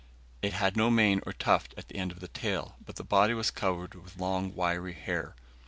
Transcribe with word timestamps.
It 0.41 0.53
had 0.53 0.75
no 0.75 0.89
mane 0.89 1.21
or 1.27 1.33
tuft 1.33 1.75
at 1.77 1.91
end 1.93 2.11
of 2.11 2.33
tail, 2.33 2.75
but 2.83 2.95
the 2.95 3.03
body 3.03 3.35
was 3.35 3.51
covered 3.51 3.93
with 3.93 4.17
long 4.17 4.55
wiry 4.55 4.93
hair. 4.95 5.35